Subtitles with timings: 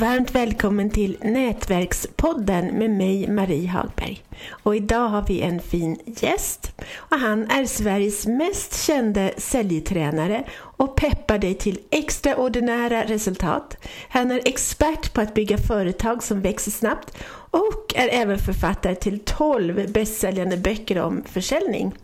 [0.00, 4.22] Varmt välkommen till Nätverkspodden med mig Marie Hagberg.
[4.50, 10.96] Och idag har vi en fin gäst och han är Sveriges mest kände säljtränare och
[10.96, 13.76] peppar dig till extraordinära resultat.
[14.08, 17.16] Han är expert på att bygga företag som växer snabbt
[17.50, 21.94] och är även författare till 12 bästsäljande böcker om försäljning.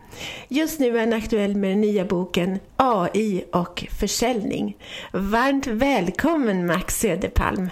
[0.49, 4.77] Just nu är han aktuell med den nya boken AI och försäljning.
[5.13, 7.71] Varmt välkommen Max Söderpalm!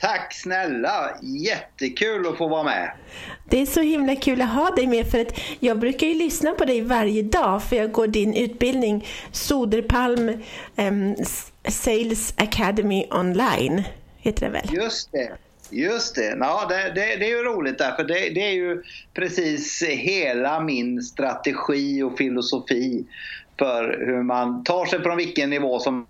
[0.00, 1.10] Tack snälla!
[1.22, 2.92] Jättekul att få vara med.
[3.44, 6.52] Det är så himla kul att ha dig med för att jag brukar ju lyssna
[6.52, 10.42] på dig varje dag för jag går din utbildning Soderpalm
[10.76, 11.16] um,
[11.68, 13.82] Sales Academy online.
[14.18, 14.68] Heter det väl?
[14.72, 15.32] Just det.
[15.70, 16.36] Just det.
[16.40, 18.82] Ja, det, det, det, är ju roligt därför det, det är ju
[19.14, 23.04] precis hela min strategi och filosofi
[23.58, 26.06] för hur man tar sig från vilken nivå som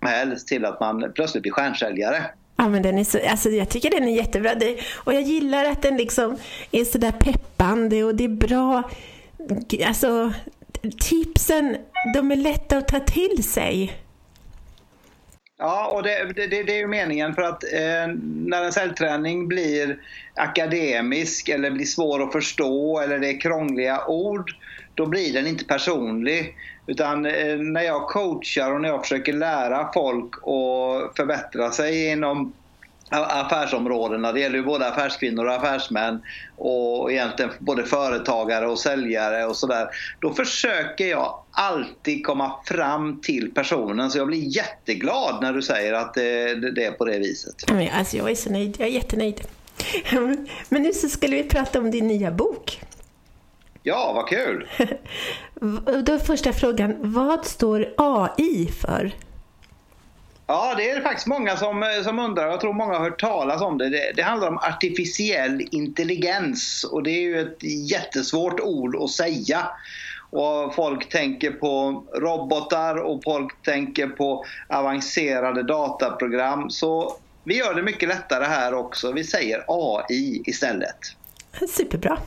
[0.00, 2.24] helst till att man plötsligt blir stjärnsäljare.
[2.62, 4.54] Ja, men den är så, alltså jag tycker den är jättebra.
[4.54, 6.38] Det, och jag gillar att den liksom
[6.70, 8.90] är sådär peppande och det är bra.
[9.86, 10.32] Alltså,
[11.08, 11.76] tipsen,
[12.14, 13.92] de är lätta att ta till sig.
[15.58, 18.14] Ja, och det, det, det, är ju meningen för att eh,
[18.46, 19.98] när en cellträning blir
[20.34, 24.50] akademisk eller blir svår att förstå eller det är krångliga ord,
[24.94, 26.56] då blir den inte personlig.
[26.86, 32.52] Utan eh, när jag coachar och när jag försöker lära folk att förbättra sig inom
[33.12, 34.32] affärsområdena.
[34.32, 36.22] Det gäller ju både affärskvinnor och affärsmän
[36.56, 39.88] och egentligen både företagare och säljare och sådär.
[40.20, 45.92] Då försöker jag alltid komma fram till personen så jag blir jätteglad när du säger
[45.92, 47.54] att eh, det, det är på det viset.
[47.92, 49.40] Alltså jag är så nöjd, jag är jättenöjd.
[50.68, 52.80] Men nu så skulle vi prata om din nya bok.
[53.82, 54.68] Ja, vad kul!
[56.04, 59.12] Då är första frågan, vad står AI för?
[60.46, 62.46] Ja, det är det faktiskt många som, som undrar.
[62.48, 63.88] Jag tror många har hört talas om det.
[63.88, 64.12] det.
[64.16, 64.22] det.
[64.22, 69.68] handlar om artificiell intelligens och det är ju ett jättesvårt ord att säga.
[70.30, 76.70] Och folk tänker på robotar och folk tänker på avancerade dataprogram.
[76.70, 79.12] Så vi gör det mycket lättare här också.
[79.12, 80.98] Vi säger AI istället.
[81.68, 82.18] Superbra.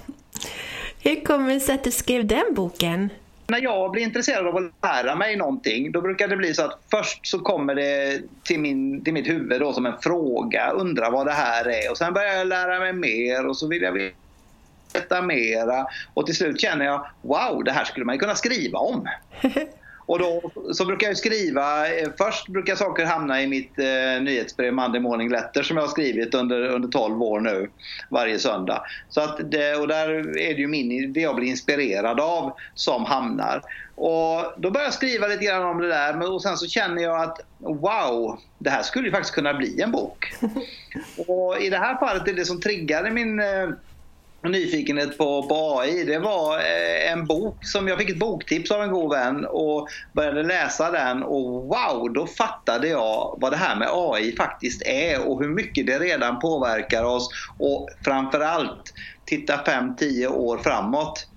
[1.07, 3.09] Hur kommer det sig att du skrev den boken?
[3.47, 6.79] När jag blir intresserad av att lära mig någonting då brukar det bli så att
[6.91, 11.25] först så kommer det till, min, till mitt huvud då som en fråga, undrar vad
[11.25, 14.11] det här är och sen börjar jag lära mig mer och så vill jag
[14.93, 18.79] veta mera och till slut känner jag wow, det här skulle man ju kunna skriva
[18.79, 19.07] om.
[20.05, 24.73] Och då så brukar jag skriva, eh, först brukar saker hamna i mitt eh, nyhetsbrev
[24.73, 27.69] Monday Morning Letter som jag har skrivit under, under 12 år nu
[28.09, 28.83] varje söndag.
[29.09, 33.05] Så att det, och där är det ju min, det jag blir inspirerad av som
[33.05, 33.61] hamnar.
[33.95, 37.21] Och då börjar jag skriva lite grann om det där och sen så känner jag
[37.21, 40.33] att wow, det här skulle ju faktiskt kunna bli en bok.
[41.27, 43.69] Och i det här fallet är det som triggade min eh,
[44.51, 48.83] nyfikenhet på, på AI, det var eh, en bok som jag fick ett boktips av
[48.83, 53.75] en god vän och började läsa den och wow, då fattade jag vad det här
[53.75, 58.93] med AI faktiskt är och hur mycket det redan påverkar oss och framförallt
[59.25, 61.27] titta 5-10 år framåt.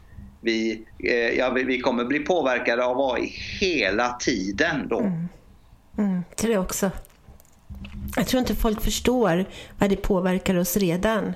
[0.41, 3.27] Vi, eh, ja, vi kommer bli påverkade av AI
[3.61, 5.01] hela tiden då.
[5.01, 5.29] Mm.
[5.99, 6.91] Mm, tror jag också.
[8.17, 9.45] Jag tror inte folk förstår
[9.79, 11.35] vad det påverkar oss redan.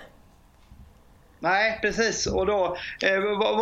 [1.43, 2.27] Nej, precis.
[2.27, 3.21] Och då eh,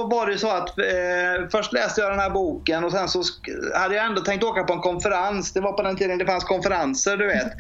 [0.09, 3.23] var det så att eh, först läste jag den här boken och sen så
[3.75, 5.53] hade jag ändå tänkt åka på en konferens.
[5.53, 7.53] Det var på den tiden det fanns konferenser, du vet.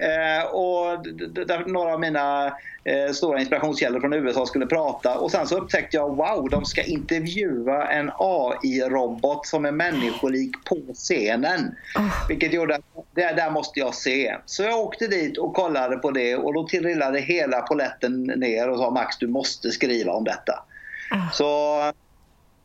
[0.00, 1.04] Eh, och
[1.46, 2.46] där några av mina
[2.84, 6.82] eh, stora inspirationskällor från USA skulle prata och sen så upptäckte jag wow, de ska
[6.82, 11.74] intervjua en AI-robot som är människolik på scenen.
[11.98, 12.28] Oh.
[12.28, 12.82] Vilket gjorde att
[13.14, 14.36] det där måste jag se.
[14.46, 18.78] Så jag åkte dit och kollade på det och då trillade hela poletten ner och
[18.78, 20.64] sa Max, du måste skriva om detta.
[21.10, 21.32] Oh.
[21.32, 21.82] Så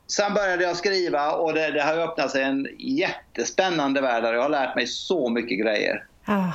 [0.08, 4.42] Sen började jag skriva och det, det har öppnat sig en jättespännande värld där jag
[4.42, 6.04] har lärt mig så mycket grejer.
[6.28, 6.52] Oh.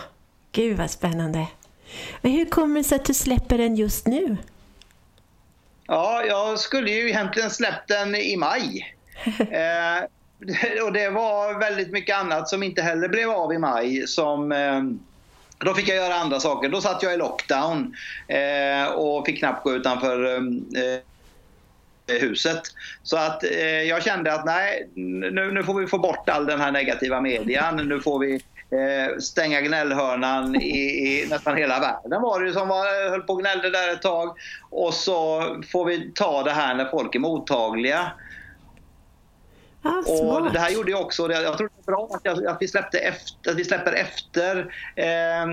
[0.52, 1.46] Gud vad spännande.
[2.20, 4.36] Men hur kommer det sig att du släpper den just nu?
[5.86, 8.96] Ja, jag skulle ju egentligen släppt den i maj.
[9.38, 10.04] eh,
[10.84, 14.06] och det var väldigt mycket annat som inte heller blev av i maj.
[14.06, 14.82] Som, eh,
[15.58, 16.68] då fick jag göra andra saker.
[16.68, 17.96] Då satt jag i lockdown
[18.28, 21.00] eh, och fick knappt gå utanför eh,
[22.20, 22.62] huset.
[23.02, 26.60] Så att eh, jag kände att nej, nu, nu får vi få bort all den
[26.60, 27.88] här negativa median.
[27.88, 28.40] Nu får vi eh,
[29.20, 33.40] stänga gnällhörnan i, i, nästan hela världen var det ju som var, höll på och
[33.40, 34.36] gnällde där ett tag.
[34.70, 38.12] Och så får vi ta det här när folk är mottagliga.
[39.82, 42.68] Ah, och det här gjorde jag också, jag tror det är bra att, att, vi,
[42.68, 45.46] släppte efter, att vi släpper efter eh,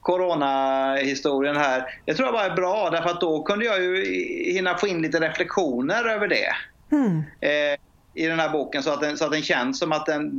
[0.00, 2.00] coronahistorien här.
[2.04, 4.04] Det tror jag var bra därför att då kunde jag ju
[4.52, 6.54] hinna få in lite reflektioner över det.
[6.92, 7.22] Mm.
[7.40, 7.78] Eh,
[8.14, 10.30] I den här boken så att den, så att den känns som att den,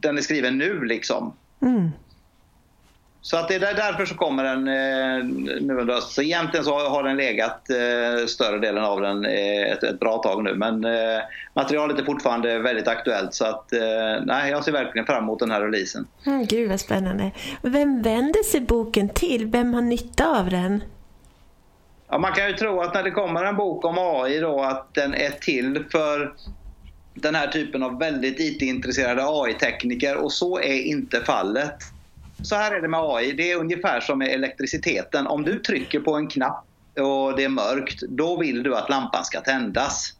[0.00, 1.32] den är skriven nu liksom.
[1.62, 1.90] Mm.
[3.26, 5.24] Så att det är därför så kommer den eh,
[5.60, 6.12] nu under hösten.
[6.12, 10.18] Så egentligen så har den legat eh, större delen av den eh, ett, ett, bra
[10.18, 10.54] tag nu.
[10.54, 11.22] Men eh,
[11.54, 13.80] materialet är fortfarande väldigt aktuellt så att eh,
[14.24, 16.06] nej, jag ser verkligen fram emot den här releasen.
[16.26, 17.30] Mm, gud vad spännande.
[17.62, 19.46] Vem vänder sig boken till?
[19.46, 20.84] Vem har nytta av den?
[22.08, 24.94] Ja, man kan ju tro att när det kommer en bok om AI då att
[24.94, 26.34] den är till för
[27.16, 31.74] den här typen av väldigt IT-intresserade AI-tekniker och så är inte fallet.
[32.42, 35.26] Så här är det med AI, det är ungefär som med elektriciteten.
[35.26, 36.64] Om du trycker på en knapp
[37.00, 40.12] och det är mörkt, då vill du att lampan ska tändas.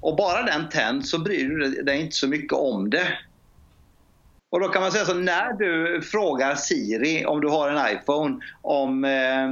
[0.00, 3.18] Och bara den tänds så bryr du dig inte så mycket om det.
[4.54, 8.40] Och då kan man säga så när du frågar Siri om du har en iPhone
[8.62, 9.48] om eh,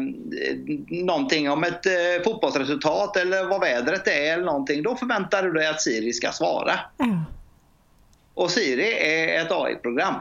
[1.04, 1.92] någonting om ett eh,
[2.24, 4.82] fotbollsresultat eller vad vädret är eller någonting.
[4.82, 6.72] Då förväntar du dig att Siri ska svara.
[7.00, 7.20] Mm.
[8.34, 10.14] Och Siri är ett AI-program.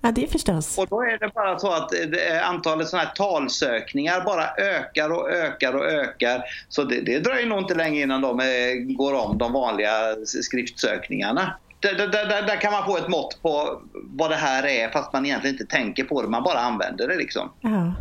[0.00, 0.78] Ja, det förstås.
[0.78, 5.30] Och då är det bara så att eh, antalet sådana här talsökningar bara ökar och
[5.30, 6.42] ökar och ökar.
[6.68, 11.54] Så det, det dröjer nog inte länge innan de eh, går om de vanliga skriftsökningarna.
[11.80, 15.12] Där, där, där, där, kan man få ett mått på vad det här är fast
[15.12, 16.28] man egentligen inte tänker på det.
[16.28, 17.50] Man bara använder det liksom.
[17.60, 17.94] Ja.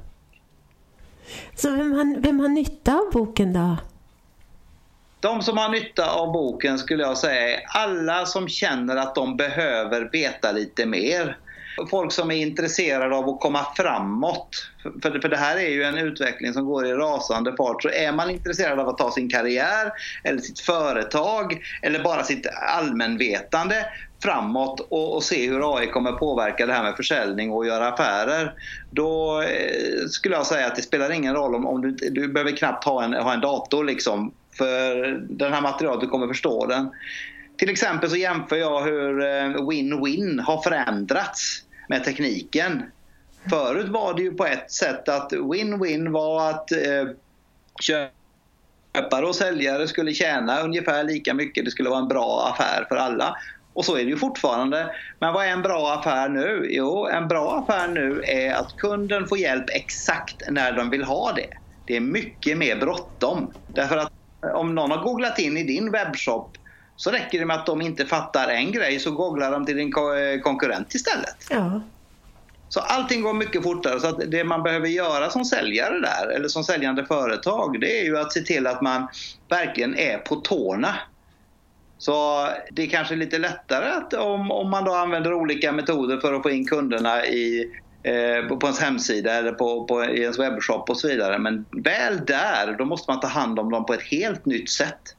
[1.55, 3.77] Så vem har, vem har nytta av boken då?
[5.19, 9.37] De som har nytta av boken skulle jag säga är alla som känner att de
[9.37, 11.37] behöver veta lite mer
[11.89, 14.69] folk som är intresserade av att komma framåt.
[15.01, 17.81] För, för det här är ju en utveckling som går i rasande fart.
[17.81, 19.91] Så är man intresserad av att ta sin karriär
[20.23, 22.47] eller sitt företag eller bara sitt
[22.77, 23.85] allmänvetande
[24.23, 28.53] framåt och, och, se hur AI kommer påverka det här med försäljning och göra affärer.
[28.91, 32.51] Då eh, skulle jag säga att det spelar ingen roll om, om du, du behöver
[32.51, 34.33] knappt ha en, ha en dator liksom.
[34.57, 34.95] För
[35.29, 36.89] den här materialet, du kommer förstå den.
[37.57, 42.83] Till exempel så jämför jag hur eh, win-win har förändrats med tekniken.
[43.49, 47.07] Förut var det ju på ett sätt att win-win var att eh,
[47.81, 51.65] köpare och säljare skulle tjäna ungefär lika mycket.
[51.65, 53.35] Det skulle vara en bra affär för alla.
[53.73, 54.95] Och så är det ju fortfarande.
[55.19, 56.67] Men vad är en bra affär nu?
[56.69, 61.31] Jo, en bra affär nu är att kunden får hjälp exakt när de vill ha
[61.31, 61.49] det.
[61.85, 63.53] Det är mycket mer bråttom.
[63.67, 64.11] Därför att
[64.53, 66.57] om någon har googlat in i din webbshop
[66.97, 69.87] så räcker det med att de inte fattar en grej så googlar de till din
[69.87, 71.47] eh, konkurrent istället.
[71.49, 71.81] Ja.
[72.69, 73.99] Så allting går mycket fortare.
[73.99, 78.17] Så det man behöver göra som säljare där, eller som säljande företag, det är ju
[78.17, 79.07] att se till att man
[79.49, 80.95] verkligen är på tårna.
[81.97, 86.33] Så det är kanske lite lättare att om, om man då använder olika metoder för
[86.33, 87.71] att få in kunderna i,
[88.03, 91.39] eh, på ens hemsida eller på, på, i ens webbshop och så vidare.
[91.39, 95.15] Men väl där, då måste man ta hand om dem på ett helt nytt sätt.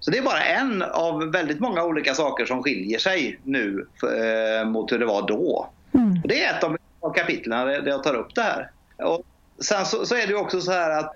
[0.00, 4.68] Så det är bara en av väldigt många olika saker som skiljer sig nu eh,
[4.68, 5.68] mot hur det var då.
[5.94, 6.20] Mm.
[6.24, 8.70] det är ett av kapitlen där jag tar upp det här.
[8.96, 9.22] Och
[9.64, 11.12] sen så, så, är det också så här att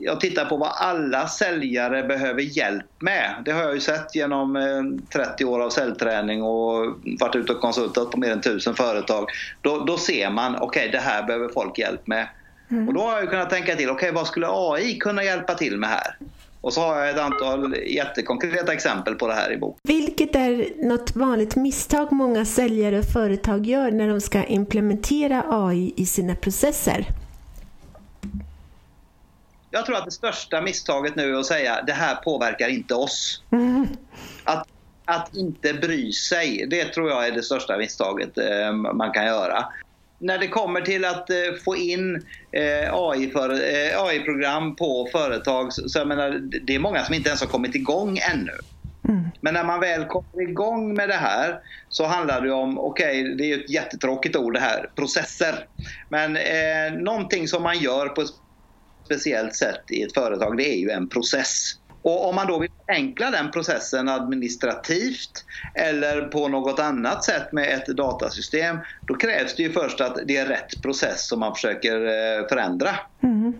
[0.00, 3.34] jag tittar på vad alla säljare behöver hjälp med.
[3.44, 7.60] Det har jag ju sett genom 30 eh, år av säljträning och varit ute och
[7.60, 9.28] konsultat på mer än 1000 företag.
[9.60, 12.28] Då, då ser man, okej okay, det här behöver folk hjälp med.
[12.70, 12.88] Mm.
[12.88, 15.76] Och då har jag kunnat tänka till, okej okay, vad skulle AI kunna hjälpa till
[15.76, 16.16] med här?
[16.64, 19.80] Och så har jag ett antal jättekonkreta exempel på det här i boken.
[19.82, 25.92] Vilket är något vanligt misstag många säljare och företag gör när de ska implementera AI
[25.96, 27.06] i sina processer?
[29.70, 33.42] Jag tror att det största misstaget nu är att säga det här påverkar inte oss.
[33.52, 33.86] Mm.
[34.44, 34.68] Att,
[35.04, 39.64] att inte bry sig, det tror jag är det största misstaget eh, man kan göra
[40.20, 42.14] när det kommer till att eh, få in
[42.56, 46.30] eh, AI-program eh, på företag så jag menar,
[46.66, 48.52] det är många som inte ens har kommit igång ännu.
[49.08, 49.24] Mm.
[49.42, 53.34] Men när man väl kommer igång med det här så handlar det om, okej okay,
[53.34, 55.54] det är ett jättetråkigt ord det här, processer.
[56.08, 58.30] Men eh, någonting som man gör på ett
[59.04, 61.72] speciellt sätt i ett företag det är ju en process.
[62.04, 65.44] Och om man då vill förenkla den processen administrativt
[65.74, 70.36] eller på något annat sätt med ett datasystem, då krävs det ju först att det
[70.36, 72.90] är rätt process som man försöker eh, förändra.
[73.22, 73.52] Mm.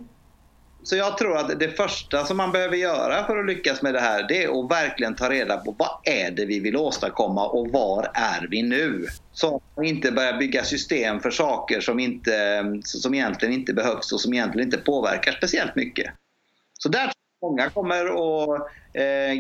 [0.83, 4.01] Så jag tror att det första som man behöver göra för att lyckas med det
[4.01, 7.69] här, det är att verkligen ta reda på vad är det vi vill åstadkomma och
[7.69, 9.07] var är vi nu?
[9.33, 14.13] Så att man inte börjar bygga system för saker som, inte, som egentligen inte behövs
[14.13, 16.13] och som egentligen inte påverkar speciellt mycket.
[16.79, 17.14] Så där
[17.45, 18.61] många kommer att
[18.93, 19.35] eh,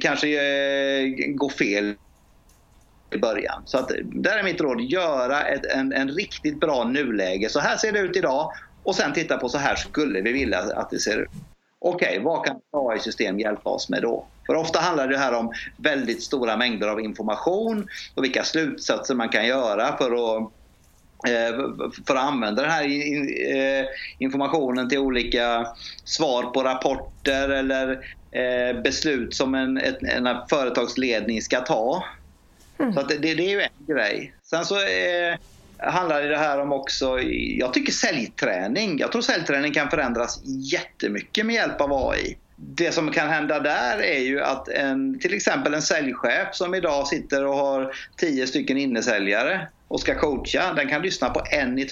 [0.00, 1.94] kanske eh, gå fel
[3.14, 3.62] i början.
[3.64, 7.48] Så att, där är mitt råd, göra ett, en, en riktigt bra nuläge.
[7.48, 10.58] Så här ser det ut idag och sen titta på så här skulle vi vilja
[10.58, 11.28] att det ser ut.
[11.78, 14.28] Okej, okay, vad kan AI-system hjälpa oss med då?
[14.46, 19.28] För ofta handlar det här om väldigt stora mängder av information och vilka slutsatser man
[19.28, 20.52] kan göra för att
[22.06, 23.86] för att använda den här eh,
[24.18, 25.66] informationen till olika
[26.04, 27.90] svar på rapporter eller
[28.30, 32.04] eh, beslut som en, en företagsledning ska ta.
[32.78, 32.92] Mm.
[32.92, 34.32] Så det, det, är ju en grej.
[34.42, 35.36] Sen så eh,
[35.78, 37.20] handlar det här om också,
[37.58, 38.98] jag tycker säljträning.
[38.98, 40.40] Jag tror säljträning kan förändras
[40.72, 42.36] jättemycket med hjälp av AI.
[42.56, 47.06] Det som kan hända där är ju att en, till exempel en säljchef som idag
[47.06, 51.88] sitter och har tio stycken innesäljare och ska coacha, den kan lyssna på en i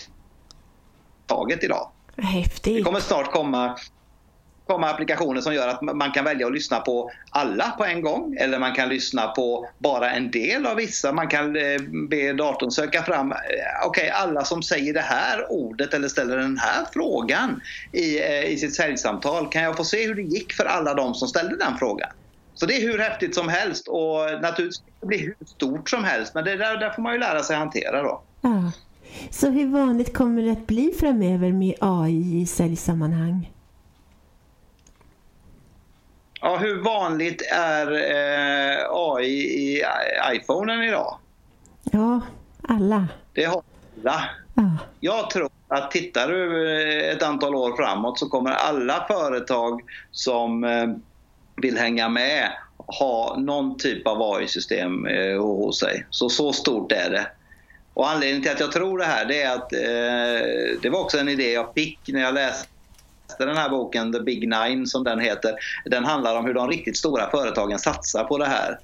[1.26, 1.90] taget idag.
[2.17, 2.76] Häftigt.
[2.76, 3.78] Det kommer snart komma
[4.69, 8.37] komma applikationer som gör att man kan välja att lyssna på alla på en gång
[8.40, 11.12] eller man kan lyssna på bara en del av vissa.
[11.12, 13.38] Man kan eh, be datorn söka fram, eh,
[13.87, 17.61] okej okay, alla som säger det här ordet eller ställer den här frågan
[17.93, 21.14] i, eh, i sitt säljsamtal, kan jag få se hur det gick för alla de
[21.14, 22.11] som ställde den frågan?
[22.59, 26.45] Så det är hur häftigt som helst och naturligtvis blir hur stort som helst men
[26.45, 28.23] det där, där får man ju lära sig hantera då.
[28.41, 28.73] Ja.
[29.31, 33.53] Så hur vanligt kommer det att bli framöver med AI i säljsammanhang?
[36.41, 39.83] Ja, hur vanligt är eh, AI i
[40.33, 41.19] iPhonen idag?
[41.83, 42.21] Ja,
[42.62, 43.09] alla.
[43.33, 43.62] Det har
[43.97, 44.25] alla.
[44.55, 44.77] Ja.
[45.00, 50.87] Jag tror att tittar du ett antal år framåt så kommer alla företag som eh,
[51.62, 52.53] vill hänga med
[52.99, 56.07] ha någon typ av AI-system eh, hos sig.
[56.11, 57.27] Så så stort är det.
[57.95, 61.19] Och anledningen till att jag tror det här det är att eh, det var också
[61.19, 62.69] en idé jag fick när jag läste
[63.38, 66.97] den här boken, The Big Nine som den heter, den handlar om hur de riktigt
[66.97, 68.79] stora företagen satsar på det här.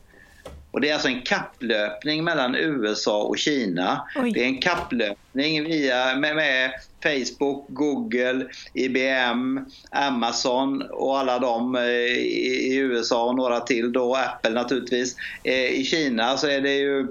[0.74, 4.08] Och Det är alltså en kapplöpning mellan USA och Kina.
[4.16, 4.32] Oj.
[4.34, 6.70] Det är en kapplöpning via, med, med,
[7.02, 14.14] Facebook, Google, IBM, Amazon och alla de eh, i, i USA och några till då,
[14.14, 15.16] Apple naturligtvis.
[15.44, 17.06] Eh, I Kina så är det ju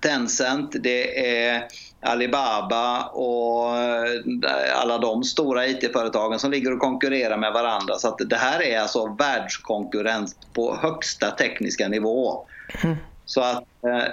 [0.00, 1.64] Tencent, det är
[2.04, 7.94] Alibaba och eh, alla de stora IT-företagen som ligger och konkurrerar med varandra.
[7.98, 12.46] Så att det här är alltså världskonkurrens på högsta tekniska nivå.
[12.82, 12.96] Mm.
[13.26, 14.12] Så att eh,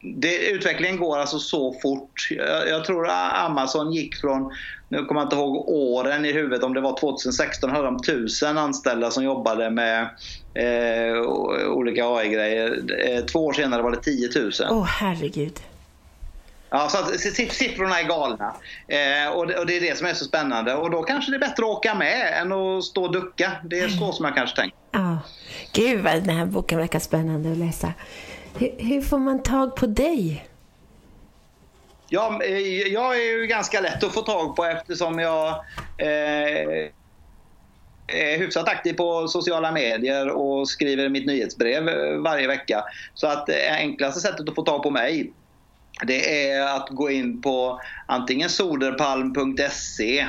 [0.00, 2.28] det, utvecklingen går alltså så fort.
[2.30, 4.52] Jag, jag, tror Amazon gick från,
[4.88, 8.58] nu kommer jag inte ihåg åren i huvudet, om det var 2016 hade de 1000
[8.58, 10.08] anställda som jobbade med
[10.54, 11.20] eh,
[11.70, 12.82] olika AI-grejer.
[13.08, 14.52] Eh, två år senare var det 10 000.
[14.70, 15.60] Åh oh, herregud.
[16.70, 17.20] Ja, så att
[17.52, 18.56] siffrorna är galna.
[18.88, 20.74] Eh, och, det, och, det, är det som är så spännande.
[20.74, 23.52] Och då kanske det är bättre att åka med än att stå och ducka.
[23.64, 24.78] Det är så som jag kanske tänker.
[24.90, 25.18] Ja.
[25.72, 27.92] Gud vad den här boken verkar spännande att läsa.
[28.58, 30.48] Hur, hur får man tag på dig?
[32.08, 32.58] Ja, eh,
[32.92, 35.48] jag är ju ganska lätt att få tag på eftersom jag
[35.98, 36.88] eh,
[38.06, 42.84] är hyfsat aktiv på sociala medier och skriver mitt nyhetsbrev eh, varje vecka.
[43.14, 45.32] Så att enklaste sättet att få tag på mig
[46.06, 50.26] det är att gå in på antingen soderpalm.se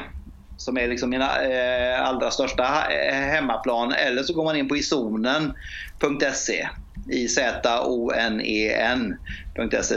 [0.58, 4.78] som är liksom mina eh, allra största eh, hemmaplan eller så går man in på
[4.78, 6.68] izonen.se
[7.12, 8.00] i Z-O-N-E-N.se.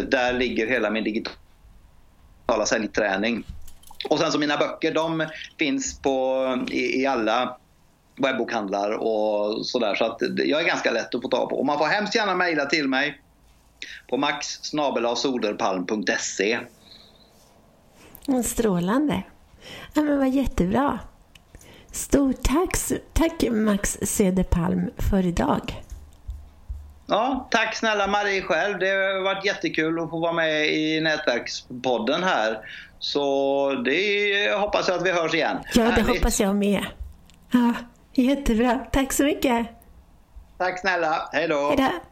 [0.00, 3.44] Där ligger hela min digitala säljträning.
[4.08, 5.26] Och sen så mina böcker, de
[5.58, 7.56] finns på, i, i alla
[8.16, 9.94] webbokhandlar och sådär.
[9.94, 11.56] Så att jag är ganska lätt att få tag på.
[11.58, 13.20] Och man får hemskt gärna mejla till mig
[14.08, 14.46] på max.
[18.44, 19.22] Strålande.
[19.94, 20.98] Ja, men vad jättebra.
[21.92, 22.76] Stort tack,
[23.12, 25.82] tack Max Cederpalm för idag.
[27.06, 28.78] Ja, tack snälla Marie själv.
[28.78, 32.58] Det har varit jättekul att få vara med i Nätverkspodden här.
[32.98, 35.56] Så det hoppas jag att vi hörs igen.
[35.74, 36.08] Ja, det Härligt.
[36.08, 36.86] hoppas jag med.
[37.50, 37.72] Ja,
[38.14, 38.78] jättebra.
[38.92, 39.66] Tack så mycket.
[40.58, 41.28] Tack snälla.
[41.32, 41.68] Hej då.
[41.68, 42.11] Hej då.